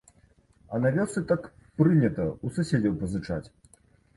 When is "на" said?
0.85-0.91